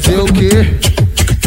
fazer 0.00 0.14
é 0.14 0.22
o 0.22 0.26
quê? 0.26 0.90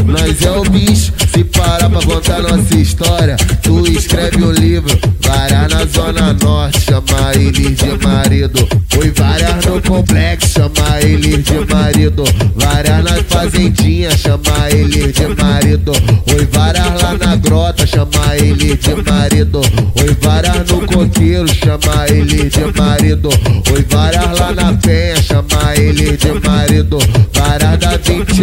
Nós 0.06 0.42
é 0.42 0.52
o 0.52 0.64
bicho, 0.64 1.14
se 1.34 1.44
parar 1.46 1.90
pra 1.90 2.02
contar 2.02 2.42
nossa 2.42 2.76
história, 2.76 3.36
tu 3.62 3.88
escreve 3.88 4.44
um 4.44 4.52
livro, 4.52 4.98
vará 5.22 5.68
na 5.70 5.86
zona 5.86 6.34
norte, 6.34 6.82
chama 6.82 7.34
eles 7.36 7.78
de 7.78 8.06
marido. 8.06 8.68
Foi 8.90 9.12
varar 9.12 9.60
no 9.66 9.82
complexo, 9.82 10.50
chama 10.50 11.02
eles 11.02 11.44
de 11.44 11.74
marido. 11.74 12.24
Varar 12.56 13.02
na 13.02 13.24
fazendinha, 13.24 14.16
chama 14.18 14.70
eles 14.70 15.14
de 15.14 15.28
marido. 15.42 15.92
Oi 16.36 16.48
varar 16.52 16.96
lá 17.02 17.18
na 17.18 17.36
grota, 17.38 17.88
chama 17.88 18.36
ele 18.36 18.76
de 18.76 18.96
marido. 19.10 19.62
Oi 20.00 20.18
varar 20.22 20.66
no 20.66 20.86
coqueiro, 20.86 21.48
chama 21.48 22.06
ele 22.10 22.50
de 22.50 22.80
marido. 22.80 23.30
Oi 23.72 23.86
varar 23.90 24.34
lá 24.36 24.52
na 24.54 24.74
penha, 24.74 25.22
chama 25.24 25.76
ele 25.76 26.18
de 26.18 26.48
marido. 26.48 26.98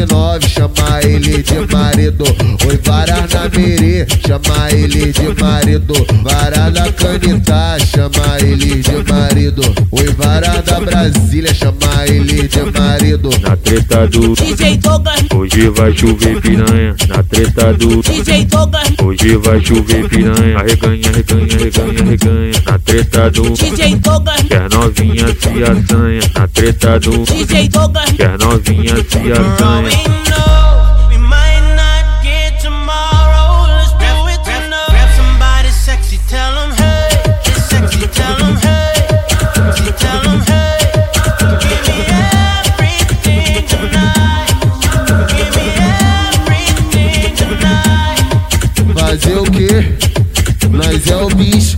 Várias 0.01 0.09
da 0.09 0.41
29, 0.41 0.49
chama 0.49 1.01
ele 1.03 1.43
de 1.43 1.75
marido. 1.75 2.25
Oi, 2.67 2.81
várias 2.85 3.33
na 3.33 3.49
Merê, 3.49 4.07
chama 4.27 4.71
ele 4.71 5.13
de 5.13 5.43
marido. 5.43 5.95
Várias 6.23 6.73
da 6.73 6.93
Canitá, 6.93 7.77
chama 7.81 8.39
ele 8.41 8.83
de 8.83 9.13
marido. 9.13 9.63
Oi, 9.91 10.15
várias 10.17 10.65
da 10.65 10.81
Brasília, 10.81 11.53
chama 11.53 12.07
ele 12.07 12.49
de 12.49 12.79
marido. 12.79 13.31
Na 13.43 13.57
treta 13.57 14.07
do 14.07 14.35
DJ 14.35 14.79
Douglas, 14.79 15.21
Hoje 15.35 15.69
vai 15.69 15.93
chover 15.93 16.41
piranha. 16.41 16.97
Na 17.09 17.23
treta 17.23 17.73
do 17.75 18.03
DJ 18.03 18.45
Douglas, 18.47 18.89
Hoje 19.03 19.37
vai 19.37 19.61
chover 19.65 20.09
piranha. 20.09 20.59
Arreganha, 20.59 21.11
arreganha, 21.11 21.57
arreganha, 21.57 22.01
arreganha. 22.01 22.63
Na 22.67 22.79
treta 22.79 23.31
do 23.31 23.51
DJ 23.51 23.97
Douglas, 23.97 24.43
Quer 24.49 24.71
novinha 24.71 25.10
se 25.39 25.63
assanha. 25.63 26.21
Na 26.35 26.49
treta 26.49 26.99
do 26.99 27.25
DJ 27.25 27.69
Douglas. 27.69 28.11
Quer 28.13 28.39
novinha 28.39 28.97
se 28.97 29.33
assanha. 29.33 29.83
We 29.83 29.97
know 30.31 31.09
we 31.09 31.19
might 31.19 31.63
not 31.77 32.23
get 32.23 32.61
tomorrow. 32.61 33.67
Let's 33.67 33.93
do 33.93 34.29
it 34.29 34.43
tonight. 34.45 34.91
Grab 34.91 35.11
somebody 35.17 35.71
sexy, 35.73 36.19
tell 36.29 36.53
'em 36.59 36.73
hey. 36.73 37.11
It's 37.47 37.65
sexy, 37.65 38.07
tell 38.09 38.39
'em 38.41 38.57
hey. 38.57 38.95
Sexy, 39.55 39.93
tell 39.93 40.25
'em 40.25 40.41
hey. 40.47 40.79
Give 41.61 41.83
me 41.87 41.97
everything 42.75 43.65
tonight. 43.67 44.55
Give 45.29 45.51
me 45.57 45.67
everything 46.49 47.35
tonight. 47.37 48.25
Fazer 48.95 49.39
o 49.39 49.45
quê? 49.45 49.71
Nós 50.71 51.07
é 51.09 51.17
o 51.17 51.29
bicho, 51.31 51.77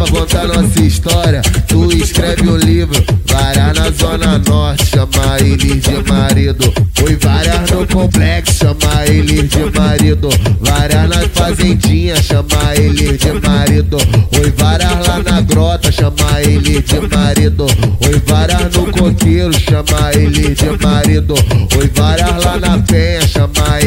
pra 0.00 0.10
contar 0.10 0.46
nossa 0.46 0.80
história, 0.80 1.42
tu 1.68 1.92
escreve 1.92 2.48
um 2.48 2.56
livro. 2.56 3.02
Várias 3.26 3.78
na 3.78 3.90
zona 3.90 4.38
norte, 4.38 4.86
chama 4.86 5.38
ele 5.40 5.78
de 5.78 6.10
marido. 6.10 6.72
Oi, 7.04 7.16
várias 7.16 7.70
no 7.70 7.86
complexo, 7.86 8.54
chama 8.54 9.06
ele 9.06 9.42
de 9.42 9.78
marido. 9.78 10.28
Várias 10.60 11.08
na 11.08 11.28
fazendinha, 11.28 12.16
chama 12.22 12.74
ele 12.76 13.18
de 13.18 13.32
marido. 13.46 13.98
Oi, 14.40 14.52
várias 14.56 15.06
lá 15.06 15.22
na 15.22 15.40
grota, 15.42 15.92
chama 15.92 16.40
ele 16.40 16.80
de 16.80 17.00
marido. 17.14 17.66
Oi, 18.06 18.22
várias 18.26 18.74
no 18.74 18.86
coqueiro, 18.90 19.52
chama 19.52 20.12
ele 20.14 20.54
de 20.54 20.84
marido. 20.84 21.34
Oi, 21.76 21.90
várias 21.94 22.44
lá 22.44 22.58
na 22.58 22.76
chama 22.78 23.09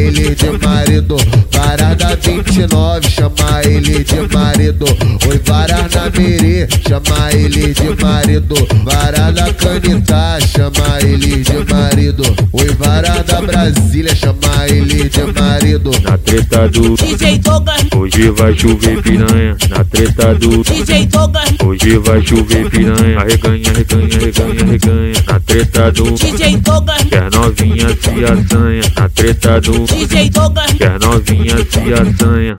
ele 0.04 0.36
de 0.36 0.66
marido. 0.66 1.16
Várias 1.52 1.98
da 1.98 2.16
29, 2.16 3.10
chama 3.10 3.62
ele 3.64 4.04
de 4.04 4.36
marido. 4.36 4.86
Oi, 5.28 5.42
várias 5.46 5.94
na 5.94 6.10
Merê, 6.10 6.68
chama 6.88 7.32
ele 7.32 7.74
de 7.74 8.04
marido. 8.04 8.56
Várias 8.84 9.34
da 9.34 9.54
Canitá, 9.54 10.38
chama 10.42 11.00
ele 11.02 11.44
de 11.44 11.74
marido. 11.74 12.24
Oi, 12.52 12.70
várias 12.78 13.26
da 13.26 13.42
Brasília, 13.42 14.16
chama 14.16 14.68
ele 14.68 15.10
de 15.10 15.40
marido. 15.40 15.92
Na 16.04 16.18
treta 16.18 16.68
do 16.68 16.96
DJ 16.96 17.40
Douglas, 17.40 17.84
Hoje 17.96 18.30
vai 18.32 18.58
chover 18.58 19.02
piranha. 19.02 19.58
Na 19.70 19.84
treta 19.86 20.36
do 20.36 20.64
DJ 20.64 21.06
Douglas, 21.08 21.54
Hoje 21.64 21.98
vai 21.98 22.22
chover 22.26 22.70
piranha. 22.70 23.20
Arreganha, 23.20 23.70
arreganha, 23.70 24.16
arreganha, 24.18 24.64
arreganha. 24.64 25.23
Treta 25.54 25.92
do 25.92 26.12
DJ 26.14 26.58
Douglas, 26.62 27.04
Quer 27.04 27.30
novinha 27.30 27.88
se 27.90 28.26
assanha. 28.26 28.82
Na 28.98 29.10
treta 29.10 29.62
do 29.62 29.86
DJ 29.86 30.32
Douglas. 30.32 30.74
Quer 30.74 31.00
novinha 31.00 31.58
se 31.58 31.94
assanha. 31.94 32.52